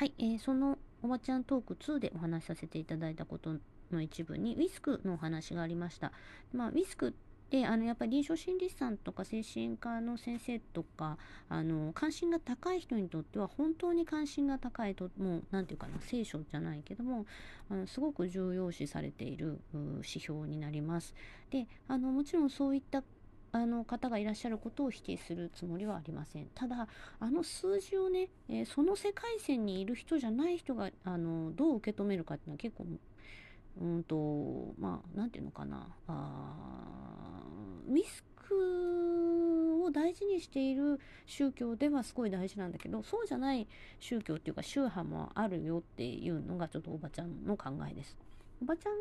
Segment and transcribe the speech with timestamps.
[0.00, 3.56] はい、えー、そのおばちゃんトーク2でお話しさせていただいたこと
[3.92, 6.10] の一部にウィスクのお話がありました。
[6.54, 7.14] まあ、ウィスク
[7.50, 11.18] であのやっぱり臨床心理士さんとか精神科の先生とか
[11.50, 17.26] あの関心が高い人にとっては本当に関心が高いともう何て言うかな聖書じゃないけども
[17.70, 21.14] あのすごく重要視されている指標になります。
[21.50, 23.02] であのもちろんそういった
[23.52, 26.46] あの方がいらっしゃることを否定するつもりはありません。
[26.54, 26.86] ただ、
[27.18, 32.86] あの数字をね、えー、その世界線にいる人じゃない人があのどう受け止めるかっていうのは結構
[33.80, 35.86] うんと、まあ、なんていうのかな。
[36.06, 36.54] あ
[37.86, 43.66] ミスクを大事にしている宗教ではすごい大事なんだけど、そうじゃない
[43.98, 48.16] 宗教っていうか宗派もあるよっていうのがちょっとおばちゃんの考えです。
[48.62, 48.92] おばちゃん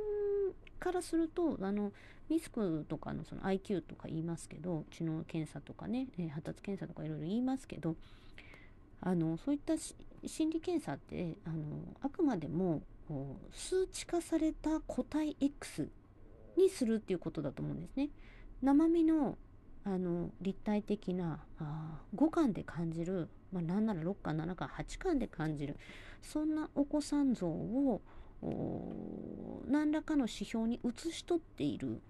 [0.80, 1.92] からすると、あの、
[2.30, 7.96] ミスクとかのその IQ とか言いますけど、知能検査とかね、発達検査とかいろいろ言いますけど、
[9.02, 9.74] あの、そういった
[10.26, 11.56] 心理検査って、あの、
[12.02, 12.82] あくまでも
[13.52, 15.90] 数値化された個体 X
[16.58, 18.10] にするっていうことだと思うんですね。
[18.62, 19.38] 生身の
[19.86, 25.78] あの立体的なあ五感で感じる、まあ、なんなら6巻7巻8巻で感じる
[26.22, 28.02] そんなお子さん像を
[29.70, 32.02] 何らかの指標に写し取っている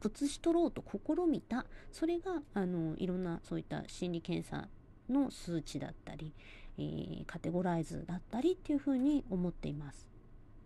[0.00, 4.68] 写し取ろうと試みたそれがあのいろんなそういった心理検査
[5.10, 6.32] の数値だったり、
[6.78, 10.06] えー、カテゴライズだったりっていうふうに思っています。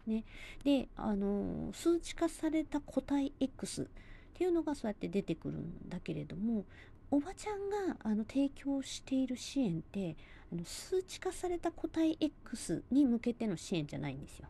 [0.06, 0.24] ね、
[0.62, 3.86] で、あの数値化された個体 X っ
[4.34, 6.64] ていうのがそうやって出てくるんだけれども
[7.10, 10.16] おばちゃんがあの提供している支援って
[10.52, 14.48] あの数値化された個体 X に向けての支援じゃないんですよ。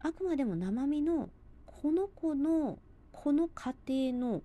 [0.00, 1.28] あくまでも生身の
[1.66, 2.78] この子の
[3.12, 4.42] この家庭の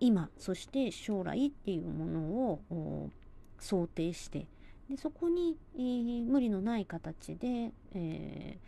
[0.00, 3.10] 今そして将来っていうものを
[3.58, 4.46] 想定して
[4.88, 8.58] でそこに、えー、無理のない形で、え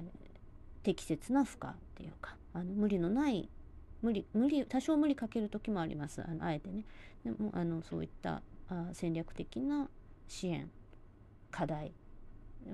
[0.00, 0.04] ー、
[0.82, 3.48] 適切な負荷っていうかあの無理のない
[4.02, 6.84] 無理無理多少無理かける時もありますあのあえてね。
[7.24, 9.90] でもあのそういったあ戦略的な
[10.26, 10.70] 支援
[11.50, 11.92] 課題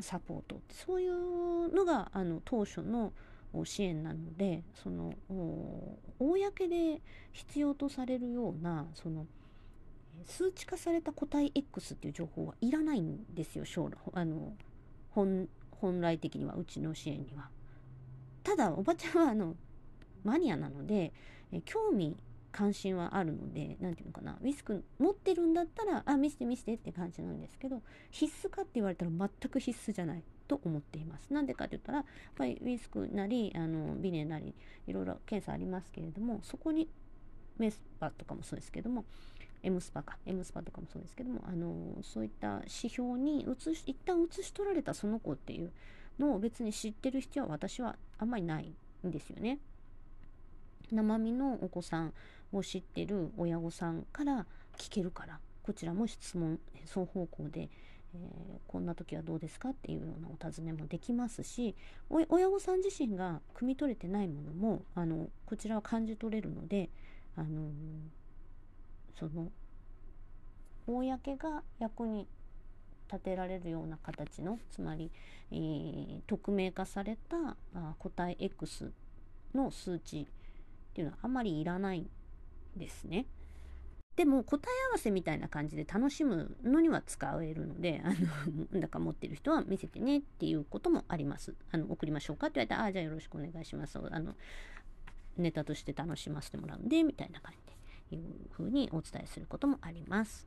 [0.01, 3.13] サポートそういうのがあの当初の
[3.65, 5.15] 支援なのでその
[6.19, 7.01] 公で
[7.33, 9.27] 必要とされるようなその
[10.25, 13.97] 数値化された個体 X っていう情報はいらないんですよ、将来。
[14.15, 14.55] あの、
[15.11, 17.51] 本、本来的には、うちの支援には。
[18.43, 19.57] ただ、おばちゃんは、あの、
[20.25, 21.13] マニアなので、
[21.65, 22.17] 興味、
[22.57, 31.31] 関心はあるので、何て言うのかな、ウィスク持ってるんだったら、あ、見せて見せてって感じなんですけど、必須かって言われたら全く必須じゃないと思っています。
[31.35, 34.55] なんでかって言ったら、やっぱりウィスクなり、あの、ビネなり、
[34.87, 36.89] いろいろ検査ありますけれども、そこに、
[37.59, 39.05] メスパとかもそうですけども、
[39.63, 45.73] M スパか M スパとかもそうですけどもあのそういった指標に移し一旦写し取られたその子っていう
[46.19, 48.73] のを別に知ってる必要は私はあんまりない
[49.07, 49.59] んですよね。
[50.93, 52.13] 生身のお子さん
[52.57, 54.47] を知ってる親御さんから
[54.79, 61.75] 聞けるからこちらも質問双方向で、えー、こんな時はどうですかっていうようなお尋ねもできますし
[62.09, 66.91] 親御さん自身が汲み取れてないものもあのこちらは感じ取れるので
[67.37, 67.73] あのー
[69.19, 69.51] その
[70.87, 72.29] 公が役に
[73.11, 75.11] 立てられるような形のつまり、
[75.51, 78.93] えー、匿名化されたあ個体 X
[79.55, 80.27] の数値っ
[80.95, 82.07] ていうのはあまりいらない
[82.77, 83.27] ですね。
[84.17, 88.09] でも答え合わせみたいな感じで楽しむのには使えるので、あ
[88.73, 91.55] の、 だか持ってる人は見せてねっていうこともあります。
[91.71, 93.99] あの、送りましょうかって言われたら、ああ、じゃあよろしくお願いします。
[93.99, 94.35] あの、
[95.37, 97.77] ネタとして楽しませてもらうんで、みたいな感じで。
[98.11, 98.23] いう
[98.53, 100.47] ふうにお伝えすることもあります。